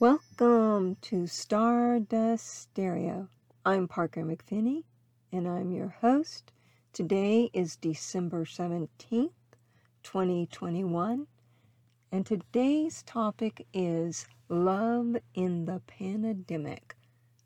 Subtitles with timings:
[0.00, 3.28] Welcome to Stardust Stereo.
[3.66, 4.84] I'm Parker McFinney
[5.30, 6.52] and I'm your host.
[6.94, 9.28] Today is December 17th,
[10.02, 11.26] 2021,
[12.12, 16.96] and today's topic is Love in the Pandemic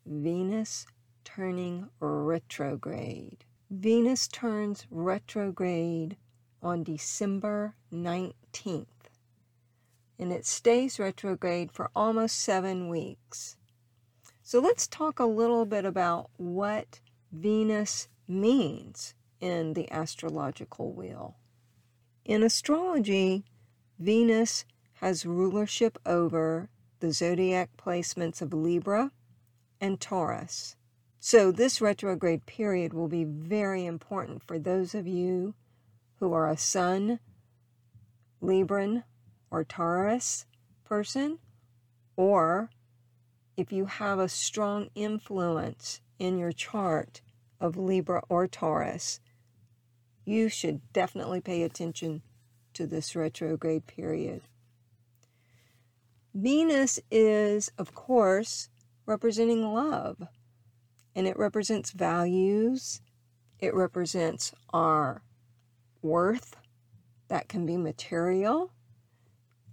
[0.05, 0.85] Venus
[1.25, 3.43] turning retrograde.
[3.69, 6.15] Venus turns retrograde
[6.63, 8.94] on December 19th
[10.17, 13.57] and it stays retrograde for almost seven weeks.
[14.43, 16.99] So let's talk a little bit about what
[17.31, 21.37] Venus means in the astrological wheel.
[22.23, 23.43] In astrology,
[23.99, 24.65] Venus
[24.95, 26.69] has rulership over
[26.99, 29.11] the zodiac placements of Libra
[29.81, 30.75] and Taurus.
[31.19, 35.55] So, this retrograde period will be very important for those of you
[36.19, 37.19] who are a Sun,
[38.41, 39.03] Libran,
[39.55, 40.45] or Taurus
[40.83, 41.39] person,
[42.17, 42.69] or
[43.55, 47.21] if you have a strong influence in your chart
[47.61, 49.21] of Libra or Taurus,
[50.25, 52.21] you should definitely pay attention
[52.73, 54.41] to this retrograde period.
[56.33, 58.67] Venus is, of course,
[59.05, 60.21] representing love,
[61.15, 62.99] and it represents values,
[63.59, 65.23] it represents our
[66.01, 66.57] worth
[67.29, 68.73] that can be material,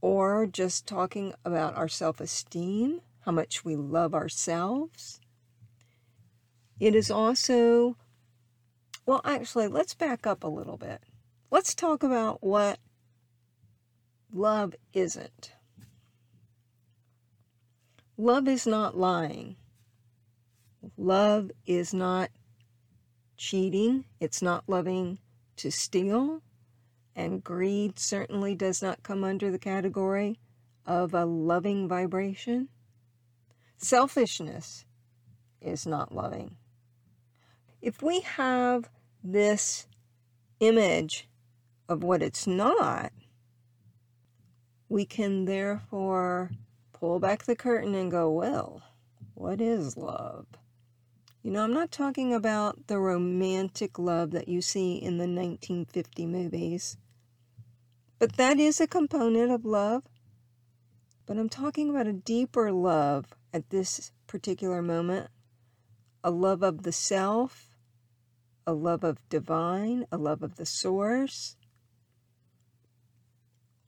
[0.03, 5.21] or just talking about our self esteem, how much we love ourselves.
[6.79, 7.97] It is also,
[9.07, 11.01] well, actually, let's back up a little bit.
[11.51, 12.79] Let's talk about what
[14.33, 15.53] love isn't.
[18.19, 19.57] Love is not lying.
[20.97, 22.31] Love is not
[23.37, 24.05] cheating.
[24.19, 25.19] It's not loving
[25.57, 26.43] to steal
[27.15, 30.39] and greed certainly does not come under the category
[30.87, 32.69] of a loving vibration.
[33.77, 34.85] Selfishness
[35.61, 36.57] is not loving.
[37.81, 38.89] If we have
[39.23, 39.87] this
[40.61, 41.29] image
[41.89, 43.13] of what it's not,
[44.89, 46.51] we can therefore
[46.93, 48.83] pull back the curtain and go, well,
[49.35, 50.47] what is love?
[51.43, 56.27] You know, I'm not talking about the romantic love that you see in the 1950
[56.27, 56.97] movies.
[58.23, 60.05] But that is a component of love.
[61.27, 65.29] But I'm talking about a deeper love at this particular moment
[66.23, 67.67] a love of the self,
[68.65, 71.57] a love of divine, a love of the source.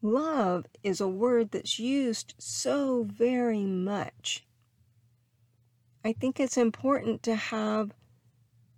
[0.03, 4.45] Love is a word that's used so very much.
[6.05, 7.93] I think it's important to have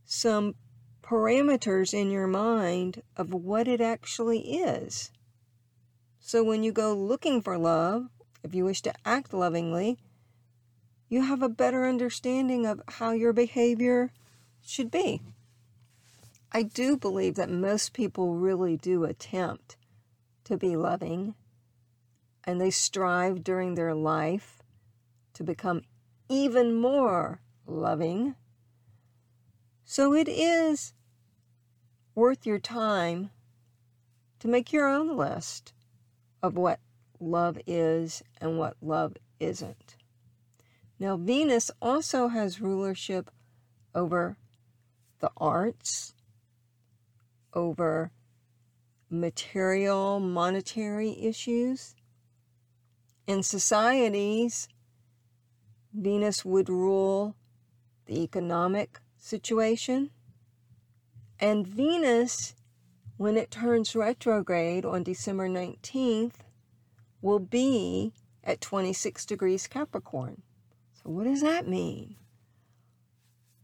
[0.05, 0.56] some
[1.03, 5.12] parameters in your mind of what it actually is.
[6.26, 8.09] So when you go looking for love,
[8.42, 9.97] if you wish to act lovingly,
[11.09, 14.10] you have a better understanding of how your behavior
[14.60, 15.22] should be.
[16.50, 19.76] I do believe that most people really do attempt
[20.42, 21.37] to be loving
[22.43, 24.64] and they strive during their life
[25.34, 25.82] to become
[26.28, 28.34] even more loving.
[29.84, 30.93] So it is
[32.16, 33.31] worth your time
[34.41, 35.72] to make your own list
[36.42, 36.80] of what
[37.20, 39.97] love is and what love isn't.
[40.98, 43.30] Now, Venus also has rulership
[43.94, 44.36] over
[45.20, 46.14] the arts,
[47.52, 48.10] over
[49.10, 51.94] material, monetary issues.
[53.26, 54.69] In societies,
[55.92, 57.34] Venus would rule
[58.06, 60.10] the economic situation.
[61.38, 62.54] And Venus
[63.16, 66.34] when it turns retrograde on December 19th,
[67.22, 68.12] will be
[68.44, 70.43] at 26 degrees Capricorn.
[71.03, 72.16] So, what does that mean?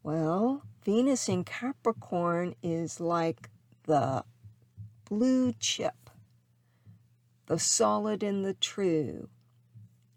[0.02, 3.50] Well, Venus in Capricorn is like
[3.84, 4.24] the
[5.08, 6.10] blue chip,
[7.46, 9.28] the solid and the true,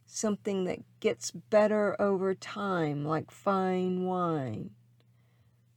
[0.06, 4.71] something that gets better over time, like fine wine.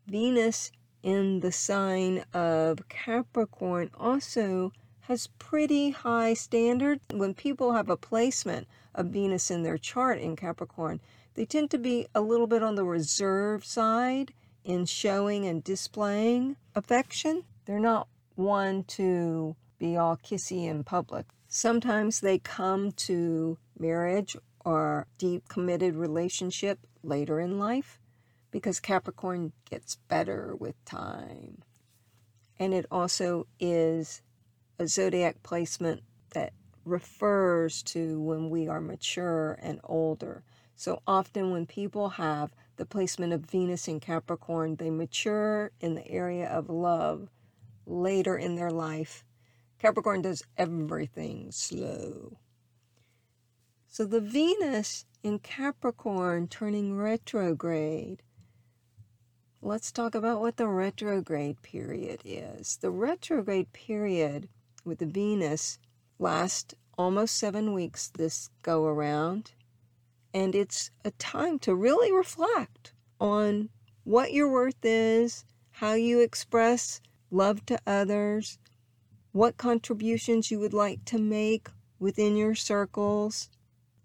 [0.06, 0.72] Venus
[1.08, 4.70] in the sign of Capricorn also
[5.00, 7.00] has pretty high standards.
[7.10, 11.00] When people have a placement of Venus in their chart in Capricorn,
[11.32, 14.34] they tend to be a little bit on the reserve side
[14.64, 17.44] in showing and displaying affection.
[17.64, 21.24] They're not one to be all kissy in public.
[21.48, 27.98] Sometimes they come to marriage or deep committed relationship later in life
[28.50, 31.62] because Capricorn gets better with time.
[32.58, 34.22] And it also is
[34.78, 36.52] a zodiac placement that
[36.84, 40.42] refers to when we are mature and older.
[40.74, 46.08] So often, when people have the placement of Venus in Capricorn, they mature in the
[46.08, 47.28] area of love
[47.86, 49.24] later in their life.
[49.78, 52.38] Capricorn does everything slow.
[53.88, 58.22] So the Venus in Capricorn turning retrograde.
[59.60, 62.76] Let's talk about what the retrograde period is.
[62.76, 64.48] The retrograde period
[64.84, 65.80] with the Venus
[66.20, 69.50] lasts almost seven weeks this go around.
[70.32, 73.70] And it's a time to really reflect on
[74.04, 77.00] what your worth is, how you express
[77.32, 78.58] love to others,
[79.32, 81.68] what contributions you would like to make
[81.98, 83.50] within your circles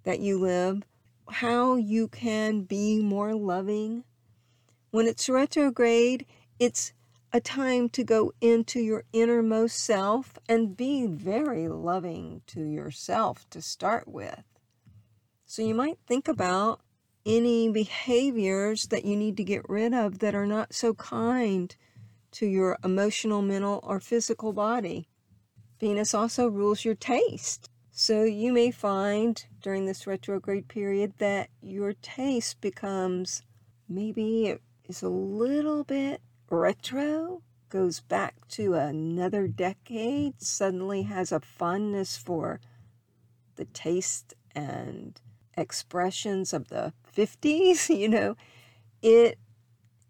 [0.04, 0.82] that you live,
[1.30, 4.04] how you can be more loving.
[4.94, 6.28] When it's retrograde,
[6.60, 6.94] it's
[7.32, 13.60] a time to go into your innermost self and be very loving to yourself to
[13.60, 14.44] start with.
[15.48, 16.82] So you might think about
[17.26, 21.76] any behaviors that you need to get rid of that are not so kind
[22.34, 25.08] to your emotional, mental, or physical body.
[25.80, 27.68] Venus also rules your taste.
[27.90, 33.42] So you may find during this retrograde period that your taste becomes
[33.90, 42.18] maybe is a little bit retro, goes back to another decade, suddenly has a fondness
[42.18, 42.60] for
[43.56, 45.22] the taste and
[45.58, 48.36] expressions of the 50s, you know,
[49.02, 49.38] it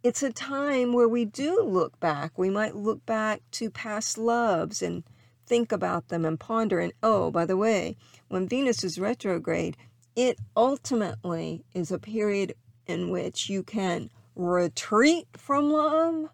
[0.04, 2.38] it's a time where we do look back.
[2.38, 5.04] We might look back to past loves and
[5.46, 6.82] think about them and ponder.
[6.82, 7.96] And oh, by the way,
[8.28, 9.78] when Venus is retrograde,
[10.14, 12.54] it ultimately is a period
[12.86, 16.30] in which you can retreat from love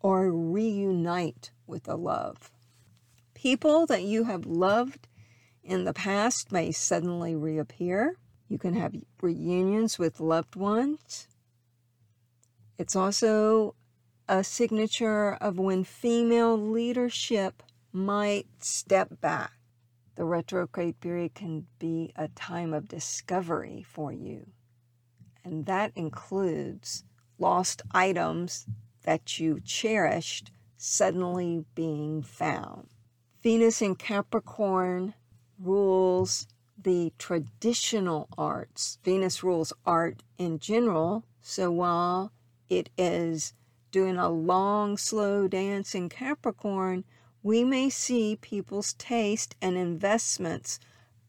[0.00, 2.50] or reunite with a love.
[3.34, 5.08] People that you have loved
[5.62, 8.16] in the past may suddenly reappear.
[8.48, 11.28] You can have reunions with loved ones.
[12.78, 13.74] It's also
[14.28, 17.62] a signature of when female leadership
[17.92, 19.52] might step back.
[20.14, 24.46] The retrograde period can be a time of discovery for you,
[25.44, 27.04] and that includes
[27.42, 28.66] lost items
[29.02, 32.86] that you cherished suddenly being found.
[33.42, 35.14] Venus in Capricorn
[35.58, 36.46] rules
[36.80, 38.98] the traditional arts.
[39.02, 41.24] Venus rules art in general.
[41.40, 42.32] So while
[42.70, 43.54] it is
[43.90, 47.04] doing a long, slow dance in Capricorn,
[47.42, 50.78] we may see people's taste and investments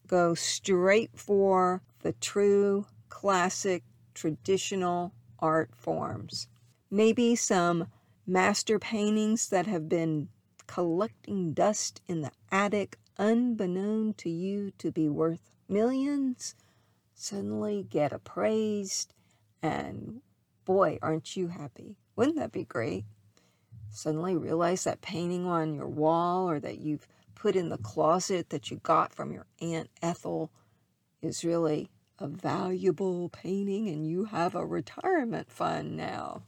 [0.06, 3.82] go straight for the true, classic,
[4.14, 6.48] traditional art forms.
[6.90, 7.88] Maybe some
[8.26, 10.28] master paintings that have been
[10.66, 16.54] collecting dust in the attic unbeknown to you to be worth millions,
[17.14, 19.12] suddenly get appraised,
[19.62, 20.20] and
[20.64, 21.96] boy, aren't you happy?
[22.16, 23.04] Wouldn't that be great?
[23.90, 28.70] Suddenly realize that painting on your wall or that you've put in the closet that
[28.70, 30.50] you got from your Aunt Ethel
[31.22, 36.42] is really a valuable painting and you have a retirement fund now.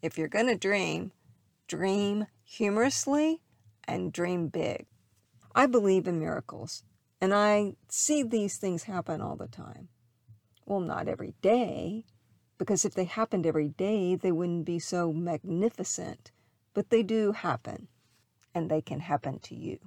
[0.00, 1.12] If you're going to dream,
[1.68, 3.40] dream humorously
[3.84, 4.86] and dream big.
[5.54, 6.82] I believe in miracles,
[7.20, 9.88] and I see these things happen all the time.
[10.64, 12.04] Well, not every day,
[12.58, 16.32] because if they happened every day, they wouldn't be so magnificent,
[16.74, 17.88] but they do happen,
[18.54, 19.78] and they can happen to you.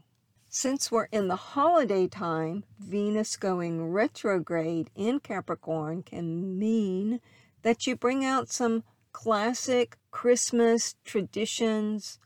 [0.57, 7.19] Since we're in the holiday time, Venus going retrograde in Capricorn can mean
[7.63, 12.19] that you bring out some classic Christmas traditions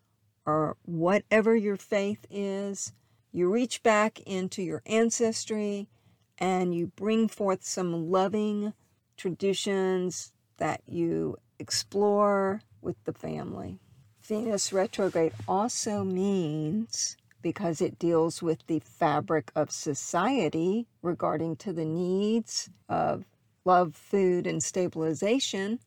[0.45, 2.93] or whatever your faith is
[3.31, 5.89] you reach back into your ancestry
[6.37, 8.73] and you bring forth some loving
[9.17, 13.79] traditions that you explore with the family.
[14.21, 21.85] Venus retrograde also means because it deals with the fabric of society regarding to the
[21.85, 23.25] needs of
[23.65, 25.79] love, food, and stabilization,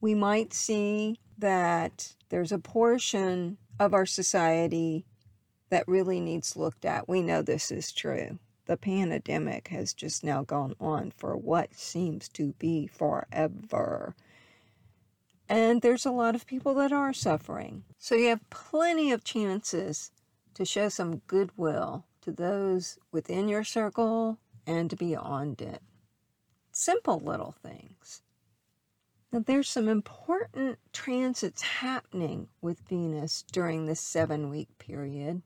[0.00, 5.04] we might see that there's a portion of our society
[5.70, 7.08] that really needs looked at.
[7.08, 8.38] We know this is true.
[8.66, 14.14] The pandemic has just now gone on for what seems to be forever.
[15.48, 17.84] And there's a lot of people that are suffering.
[17.98, 20.10] So you have plenty of chances
[20.58, 25.80] to show some goodwill to those within your circle and beyond it.
[26.72, 28.22] Simple little things.
[29.30, 35.42] Now, there's some important transits happening with Venus during this seven week period.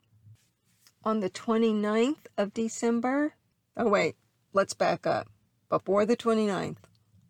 [1.04, 3.34] On the 29th of December,
[3.76, 4.16] oh wait,
[4.54, 5.28] let's back up.
[5.68, 6.78] Before the 29th,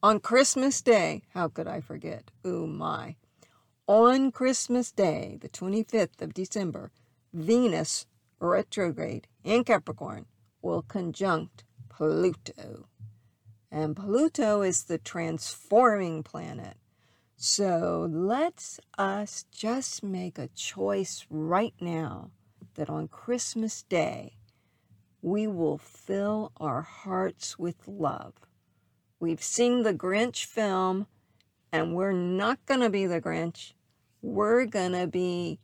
[0.04, 2.30] on Christmas Day, how could I forget?
[2.44, 3.16] Oh my.
[3.88, 6.92] On Christmas Day, the 25th of December,
[7.32, 8.06] Venus
[8.40, 10.26] retrograde in Capricorn
[10.60, 12.86] will conjunct Pluto.
[13.70, 16.76] And Pluto is the transforming planet.
[17.36, 22.30] So let's us just make a choice right now
[22.74, 24.36] that on Christmas Day,
[25.22, 28.34] we will fill our hearts with love.
[29.18, 31.06] We've seen the Grinch film,
[31.72, 33.72] and we're not going to be the Grinch.
[34.20, 35.60] We're going to be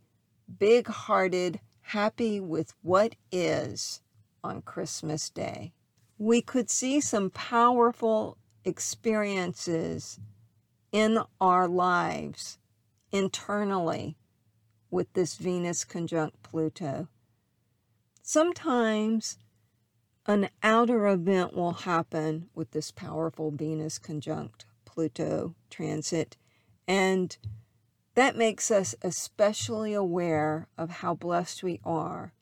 [0.59, 4.01] big hearted, happy with what is
[4.43, 5.73] on Christmas Day.
[6.19, 10.19] We could see some powerful experiences
[10.93, 12.59] in our lives
[13.13, 14.17] internally
[14.91, 17.09] with this Venus conjunct Pluto.
[18.23, 19.39] Sometimes
[20.27, 26.37] an outer event will happen with this powerful Venus conjunct Pluto transit,
[26.87, 27.37] and
[28.19, 32.33] that makes us especially aware of how blessed we are.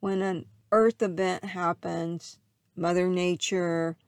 [0.00, 2.38] When an earth event happens,
[2.74, 3.98] Mother Nature,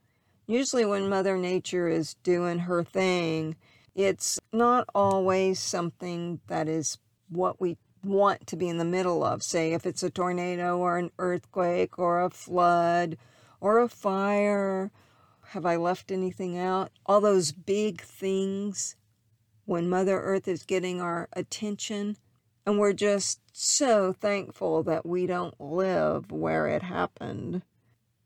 [0.47, 3.57] usually when Mother Nature is doing her thing,
[3.95, 6.97] it's not always something that is
[7.29, 9.43] what we want to be in the middle of.
[9.43, 13.19] Say, if it's a tornado or an earthquake or a flood
[13.61, 14.91] or a fire.
[15.49, 16.91] Have I left anything out?
[17.05, 18.97] All those big things
[19.65, 22.17] when Mother Earth is getting our attention.
[22.67, 27.63] And we're just so thankful that we don't live where it happened.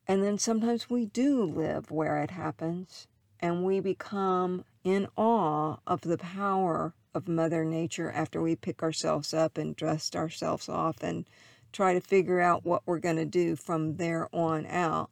[0.06, 3.06] And then sometimes we do live where it happens,
[3.40, 9.34] and we become in awe of the power of Mother Nature after we pick ourselves
[9.34, 11.26] up and dust ourselves off and
[11.72, 15.10] try to figure out what we're going to do from there on out.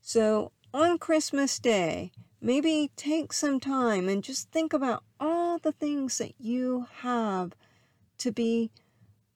[0.00, 6.18] So on Christmas Day, maybe take some time and just think about all the things
[6.18, 7.52] that you have
[8.18, 8.70] to be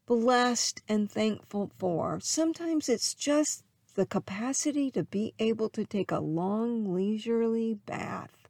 [0.07, 2.21] blessed and thankful for.
[2.21, 8.49] Sometimes it's just the capacity to be able to take a long, leisurely bath.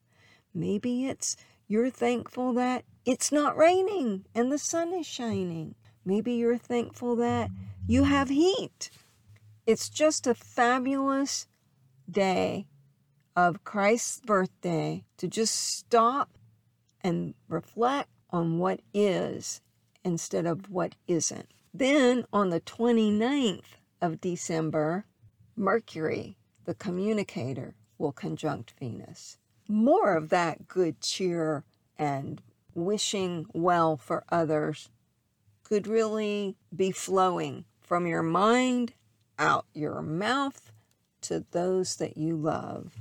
[0.55, 1.37] Maybe it's
[1.69, 5.75] you're thankful that it's not raining and the sun is shining.
[6.05, 7.49] Maybe you're thankful that
[7.87, 8.91] you have heat.
[9.67, 11.47] It's just a fabulous
[12.11, 12.67] day
[13.37, 16.31] of Christ's birthday to just stop
[17.03, 19.61] and reflect on what is
[20.05, 21.49] instead of what isn't.
[21.75, 25.07] Then on the 29th of December,
[25.57, 29.39] Mercury, the communicator, will conjunct Venus.
[29.69, 31.65] More of that good cheer
[31.99, 32.43] and
[32.75, 34.89] wishing well for others
[35.63, 38.93] could really be flowing from your mind
[39.39, 40.73] out your mouth
[41.23, 42.95] to those that you love.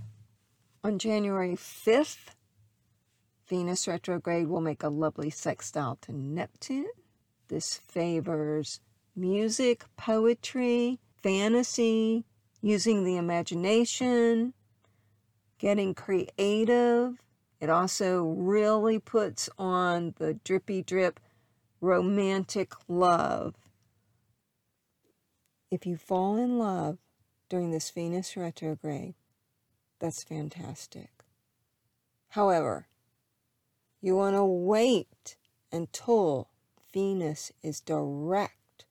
[0.83, 2.33] On January 5th,
[3.47, 6.87] Venus retrograde will make a lovely sextile to Neptune.
[7.49, 8.79] This favors
[9.15, 12.25] music, poetry, fantasy,
[12.63, 14.53] using the imagination,
[15.59, 17.21] getting creative.
[17.59, 21.19] It also really puts on the drippy drip
[21.79, 23.53] romantic love.
[25.69, 26.97] If you fall in love
[27.49, 29.13] during this Venus retrograde,
[30.01, 31.11] that's fantastic.
[32.29, 32.87] However,
[34.01, 35.35] you want to wait
[35.71, 36.47] until
[36.91, 38.85] Venus is direct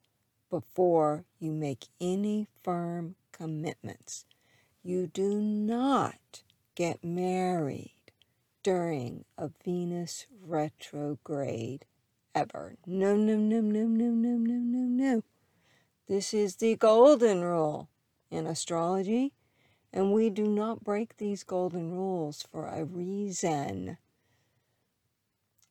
[0.48, 4.24] before you make any firm commitments.
[4.84, 6.42] You do not
[6.76, 8.12] get married
[8.62, 11.86] during a Venus retrograde
[12.36, 12.76] ever.
[12.86, 15.22] No, no, no, no, no, no, no, no, no.
[16.06, 17.88] This is the golden rule
[18.30, 19.32] in astrology,
[19.92, 23.98] and we do not break these golden rules for a reason.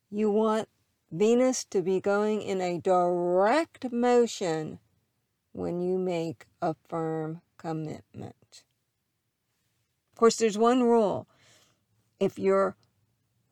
[0.09, 0.67] You want
[1.11, 4.79] Venus to be going in a direct motion
[5.51, 8.63] when you make a firm commitment.
[10.11, 11.27] Of course, there's one rule.
[12.19, 12.75] If you're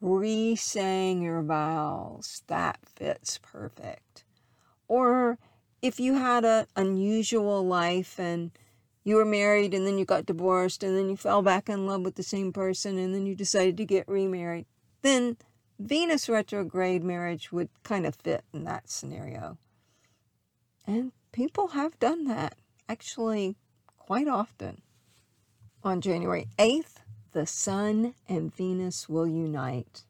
[0.02, 4.26] re saying your vows, that fits perfect.
[4.88, 5.40] Or
[5.82, 8.52] if you had an unusual life and
[9.08, 12.02] you were married and then you got divorced and then you fell back in love
[12.02, 14.66] with the same person and then you decided to get remarried,
[15.02, 15.38] then
[15.80, 19.58] Venus retrograde marriage would kind of fit in that scenario.
[20.86, 22.56] And people have done that
[22.90, 23.56] actually
[23.98, 24.82] quite often.
[25.86, 26.96] On January 8th,
[27.32, 30.04] the Sun and Venus will unite.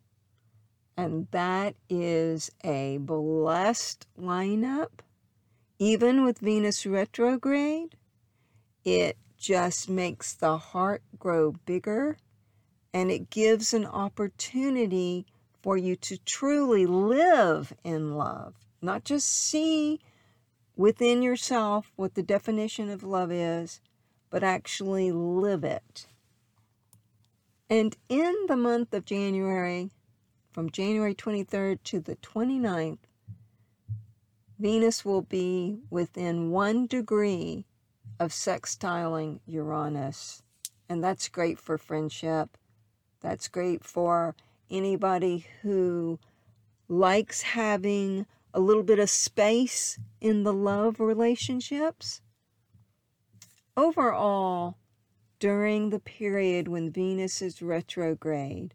[0.98, 5.01] And that is a blessed lineup.
[5.80, 7.96] even with Venus retrograde,
[8.88, 12.17] it just makes the heart grow bigger
[12.94, 15.25] and it gives an opportunity
[15.62, 20.00] for you to truly live in love, not just see
[20.77, 23.82] within yourself what the definition of love is,
[24.29, 26.08] but actually live it.
[27.70, 29.91] And in the month of January,
[30.53, 33.00] from January 23rd to the 29th,
[34.58, 37.65] Venus will be within one degree
[38.19, 40.41] of sextiling Uranus.
[40.89, 42.57] And that's great for friendship.
[43.21, 44.36] That's great for
[44.69, 46.19] anybody who
[46.88, 52.21] likes having a little bit of space in the love relationships.
[53.75, 54.77] Overall,
[55.39, 58.74] during the period when Venus is retrograde,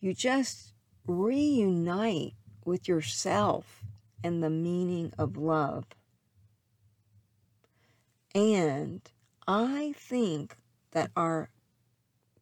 [0.00, 0.72] you just
[1.06, 3.84] reunite with yourself
[4.24, 5.84] and the meaning of love.
[8.34, 9.02] And
[9.46, 10.56] I think
[10.92, 11.50] that our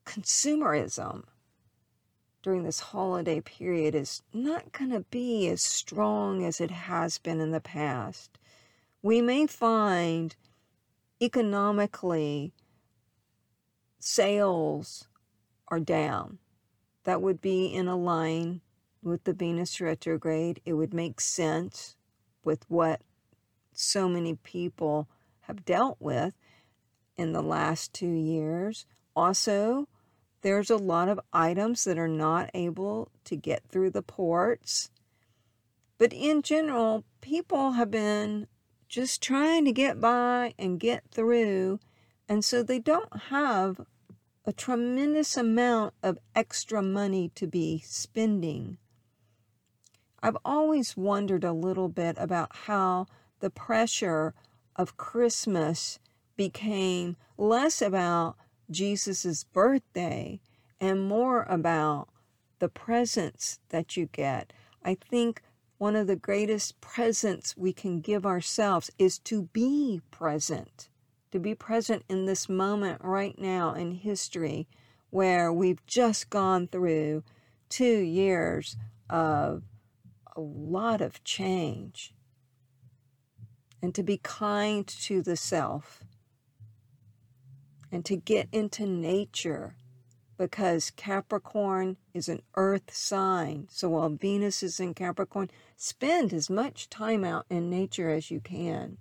[0.04, 1.24] consumerism
[2.42, 7.40] during this holiday period is not going to be as strong as it has been
[7.40, 8.38] in the past.
[9.02, 10.34] We may find
[11.20, 12.52] economically
[13.98, 15.08] sales
[15.68, 16.38] are down.
[17.04, 18.60] That would be in a line
[19.02, 20.60] with the Venus retrograde.
[20.64, 21.96] It would make sense
[22.44, 23.00] with what
[23.72, 25.08] so many people
[25.48, 26.34] have dealt with
[27.16, 28.86] in the last two years.
[29.16, 29.88] Also,
[30.42, 34.90] there's a lot of items that are not able to get through the ports.
[35.96, 38.46] But in general, people have been
[38.88, 41.80] just trying to get by and get through.
[42.28, 43.80] And so they don't have
[44.44, 48.78] a tremendous amount of extra money to be spending.
[50.22, 53.06] I've always wondered a little bit about how
[53.40, 54.34] the pressure
[54.78, 55.98] of Christmas
[56.36, 58.36] became less about
[58.70, 60.40] Jesus' birthday
[60.80, 62.08] and more about
[62.60, 64.52] the presents that you get.
[64.84, 65.42] I think
[65.78, 70.88] one of the greatest presents we can give ourselves is to be present,
[71.32, 74.68] to be present in this moment right now in history
[75.10, 77.24] where we've just gone through
[77.68, 78.76] two years
[79.10, 79.62] of
[80.36, 82.14] a lot of change.
[83.80, 86.02] And to be kind to the self
[87.90, 89.76] and to get into nature
[90.38, 93.66] because Capricorn is an earth sign.
[93.70, 98.40] So while Venus is in Capricorn, spend as much time out in nature as you
[98.40, 98.98] can.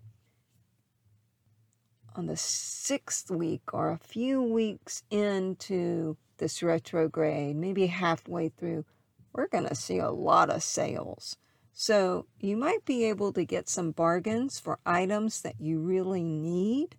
[2.16, 8.86] On the sixth week or a few weeks into this retrograde, maybe halfway through,
[9.34, 11.38] we're going to see a lot of sales.
[11.80, 16.96] So you might be able to get some bargains for items that you really need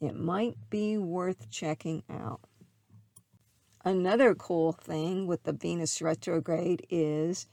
[0.00, 2.40] it might be worth checking out.
[3.84, 7.48] Another cool thing with the Venus retrograde is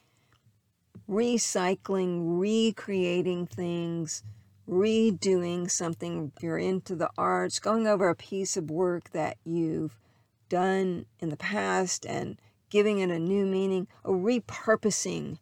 [1.09, 4.21] recycling, recreating things,
[4.69, 6.31] redoing something.
[6.35, 9.99] If you're into the arts, going over a piece of work that you've
[10.47, 15.37] done in the past and giving it a new meaning, or repurposing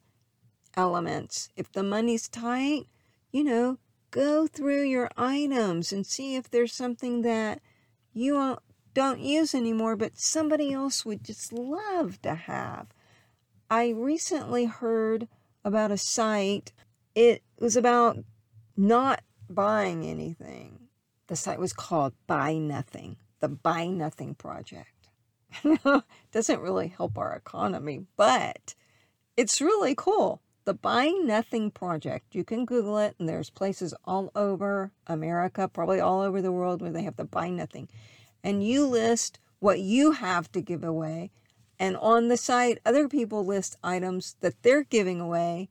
[0.76, 1.50] elements.
[1.56, 2.88] If the money's tight,
[3.32, 3.78] you know,
[4.12, 7.62] go through your items and see if there's something that
[8.14, 8.58] you
[8.94, 12.88] don't use anymore, but somebody else would just love to have.
[13.70, 15.28] I recently heard
[15.64, 16.74] about a site,
[17.16, 18.18] it was about
[18.76, 20.88] not buying anything.
[21.28, 25.10] The site was called Buy Nothing, the Buy Nothing Project.
[26.32, 28.76] Doesn't really help our economy, but
[29.38, 32.34] it's really cool the Buy Nothing Project.
[32.34, 36.82] You can Google it, and there's places all over America, probably all over the world,
[36.82, 37.90] where they have the Buy Nothing.
[38.42, 41.32] And you list what you have to give away.
[41.78, 45.68] And on the site, other people list items that they're giving away.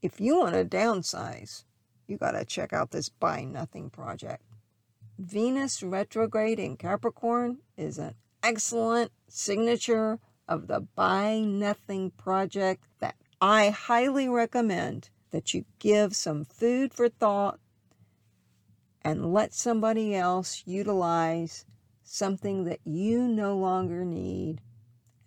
[0.00, 1.64] If you want to downsize,
[2.06, 4.42] you got to check out this Buy Nothing Project.
[5.18, 13.70] Venus retrograde in Capricorn is an excellent signature of the Buy Nothing Project that I
[13.70, 17.60] highly recommend that you give some food for thought
[19.02, 21.64] and let somebody else utilize
[22.02, 24.60] something that you no longer need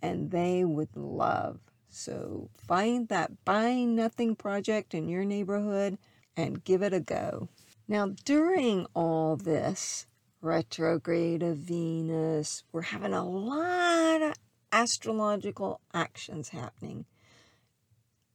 [0.02, 1.60] and they would love.
[1.88, 5.98] So find that Buy Nothing project in your neighborhood
[6.36, 7.48] and give it a go.
[7.88, 10.06] Now, during all this
[10.42, 14.34] retrograde of Venus, we're having a lot of
[14.72, 17.06] astrological actions happening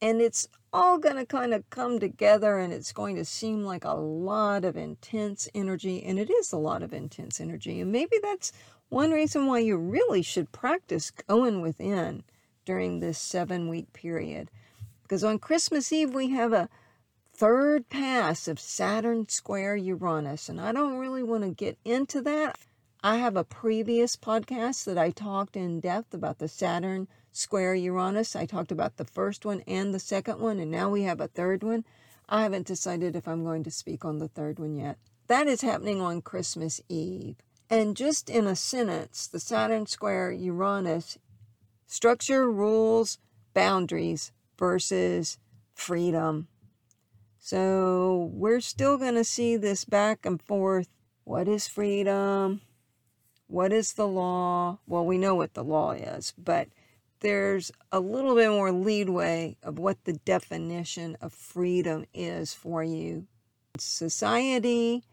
[0.01, 3.83] And it's all going to kind of come together and it's going to seem like
[3.83, 6.03] a lot of intense energy.
[6.03, 7.81] And it is a lot of intense energy.
[7.81, 8.51] And maybe that's
[8.89, 12.23] one reason why you really should practice going within
[12.65, 14.51] during this seven week period.
[15.01, 16.69] Because on Christmas Eve, we have a
[17.33, 20.49] third pass of Saturn square Uranus.
[20.49, 22.57] And I don't really want to get into that.
[23.03, 27.07] I have a previous podcast that I talked in depth about the Saturn
[27.37, 28.35] square Uranus.
[28.35, 31.27] I talked about the first one and the second one, and now we have a
[31.27, 31.85] third one.
[32.27, 34.97] I haven't decided if I'm going to speak on the third one yet.
[35.27, 37.35] That is happening on Christmas Eve.
[37.69, 41.17] And just in a sentence, the Saturn square Uranus
[41.85, 43.17] structure, rules,
[43.53, 45.37] boundaries versus
[45.73, 46.47] freedom.
[47.39, 50.89] So we're still going to see this back and forth.
[51.23, 52.61] What is freedom?
[53.47, 54.79] What is the law?
[54.85, 56.67] Well, we know what the law is, but
[57.19, 63.27] there's a little bit more leadway of what the definition of freedom is for you.
[63.79, 65.03] Society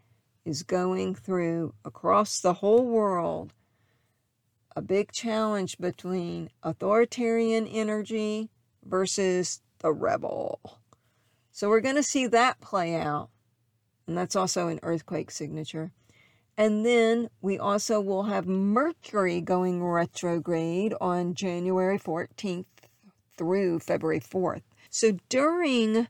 [0.43, 3.53] is going through across the whole world
[4.75, 8.49] a big challenge between authoritarian energy
[8.83, 10.59] versus the rebel.
[11.51, 13.29] So we're going to see that play out.
[14.07, 15.91] And that's also an earthquake signature.
[16.57, 22.65] And then we also will have Mercury going retrograde on January 14th
[23.37, 24.61] through February 4th.
[24.89, 26.07] So during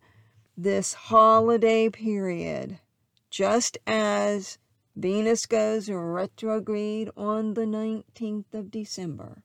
[0.56, 2.80] this holiday period,
[3.32, 4.60] just as
[4.96, 9.44] Venus goes retrograde on the 19th of December,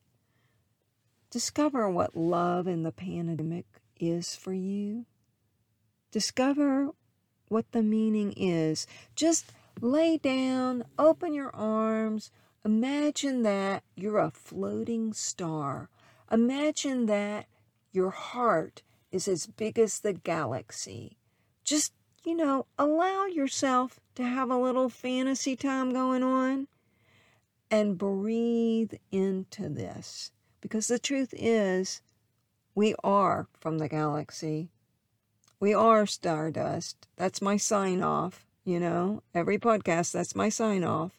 [1.31, 3.67] discover what love in the pandemic
[3.99, 5.07] is for you.
[6.13, 6.91] Discover
[7.49, 8.87] what the meaning is.
[9.17, 12.31] Just Lay down, open your arms.
[12.67, 15.89] Imagine that you're a floating star.
[16.31, 17.47] Imagine that
[17.91, 21.17] your heart is as big as the galaxy.
[21.65, 26.69] Just, you know, allow yourself to have a little fantasy time going on
[27.71, 30.31] and breathe into this.
[30.61, 32.03] Because the truth is,
[32.75, 34.69] we are from the galaxy.
[35.59, 37.09] We are stardust.
[37.17, 41.19] That's my sign off you know, every podcast, that's my sign off.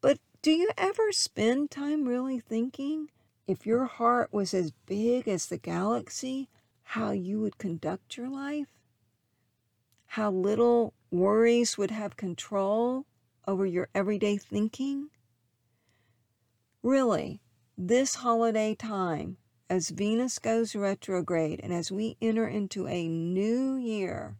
[0.00, 3.10] But do you ever spend time really thinking
[3.46, 6.48] if your heart was as big as the galaxy,
[6.82, 8.66] how you would conduct your life?
[10.06, 13.06] How little worries would have control
[13.46, 15.10] over your everyday thinking?
[16.82, 17.40] Really,
[17.76, 19.36] this holiday time,
[19.70, 24.36] as Venus goes retrograde and as we enter into a new year,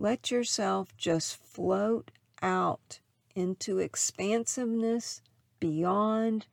[0.00, 2.10] let yourself just float
[2.40, 3.00] out
[3.34, 5.20] into expansiveness
[5.60, 6.46] beyond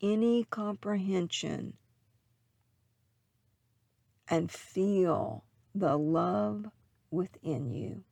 [0.00, 1.74] any comprehension
[4.26, 6.70] and feel the love
[7.10, 8.04] within you.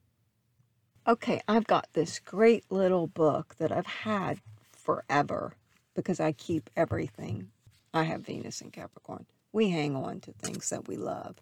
[1.09, 4.41] Okay, I've got this great little book that I've had
[4.77, 5.57] forever
[5.95, 7.49] because I keep everything.
[7.95, 9.25] I have Venus in Capricorn.
[9.53, 11.37] We hang on to things that we love.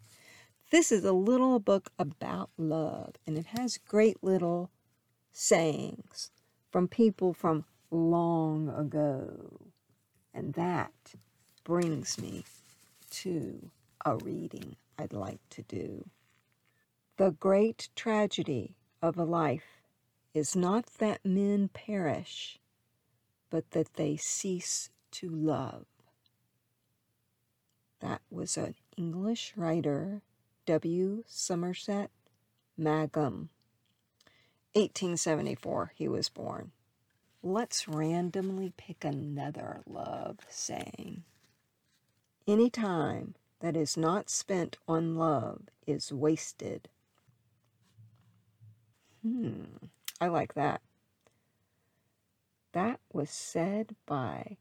[0.71, 4.71] This is a little book about love, and it has great little
[5.33, 6.31] sayings
[6.71, 9.59] from people from long ago.
[10.33, 10.93] And that
[11.65, 12.45] brings me
[13.09, 13.69] to
[14.05, 16.09] a reading I'd like to do.
[17.17, 19.83] The great tragedy of a life
[20.33, 22.59] is not that men perish,
[23.49, 25.85] but that they cease to love.
[27.99, 30.21] That was an English writer
[30.65, 31.23] W.
[31.27, 32.11] Somerset
[32.77, 33.49] Maugham.
[34.73, 36.71] 1874, he was born.
[37.43, 41.23] Let's randomly pick another love saying.
[42.47, 46.89] Any time that is not spent on love is wasted.
[49.23, 49.63] Hmm,
[50.19, 50.81] I like that.
[52.73, 54.57] That was said by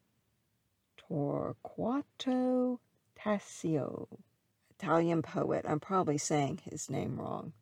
[0.98, 2.78] Torquato
[3.16, 4.08] Tasso.
[4.80, 5.66] Italian poet.
[5.68, 7.52] I'm probably saying his name wrong.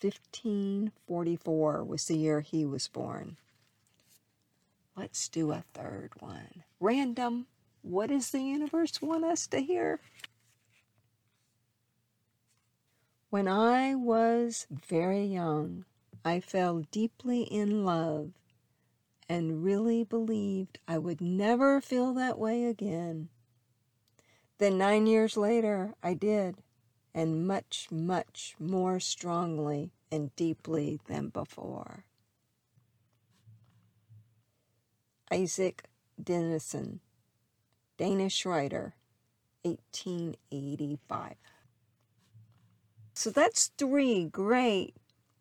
[0.00, 3.36] 1544 was the year he was born.
[4.96, 6.64] Let's do a third one.
[6.80, 7.46] Random.
[7.82, 10.00] What does the universe want us to hear?
[13.30, 15.84] When I was very young,
[16.24, 18.32] I fell deeply in love
[19.28, 23.28] and really believed I would never feel that way again.
[24.58, 26.62] Then nine years later, I did,
[27.12, 32.04] and much, much more strongly and deeply than before.
[35.30, 35.84] Isak
[36.22, 37.00] Dinesen,
[37.98, 38.94] Danish writer,
[39.62, 41.34] 1885.
[43.14, 44.94] So that's three great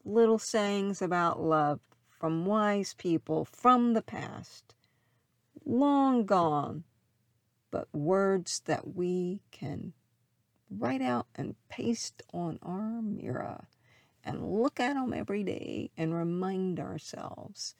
[0.06, 4.76] little sayings about love from wise people from the past,
[5.65, 6.84] long gone,
[7.74, 9.94] but words that we can
[10.70, 13.68] write out and paste on our mirror
[14.24, 17.74] and look at them every day and remind ourselves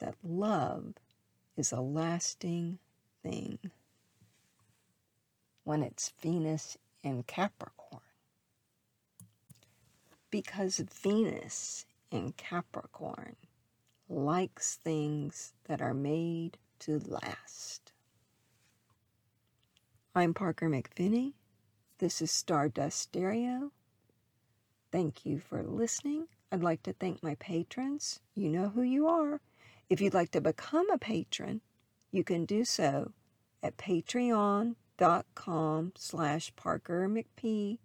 [0.00, 0.94] that love
[1.56, 2.80] is a lasting
[3.22, 3.60] thing
[5.62, 8.02] when it's Venus in Capricorn.
[10.32, 13.36] Because Venus in Capricorn
[14.08, 17.91] likes things that are made to last.
[20.14, 21.32] I'm Parker McFinney.
[21.96, 23.72] This is Stardust Stereo.
[24.90, 26.28] Thank you for listening.
[26.52, 28.20] I'd like to thank my patrons.
[28.34, 29.40] You know who you are.
[29.88, 31.62] If you'd like to become a patron,
[32.10, 33.12] you can do so
[33.62, 34.74] at patreon.com
[35.96, 37.78] slash Parker McP.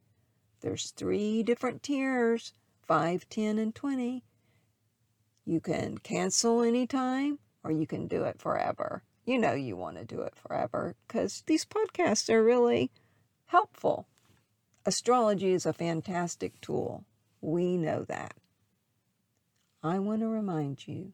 [0.60, 2.52] There's three different tiers,
[2.86, 4.26] 5, 10, and 20.
[5.46, 9.04] You can cancel anytime or you can do it forever.
[9.28, 12.92] You know you want to do it forever because these podcasts are really
[13.48, 14.08] helpful.
[14.86, 17.04] Astrology is a fantastic tool.
[17.42, 18.38] We know that.
[19.84, 21.12] I want to remind you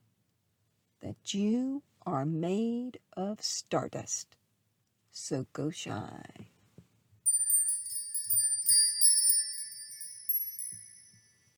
[1.01, 4.35] that you are made of stardust.
[5.11, 6.45] So go shine.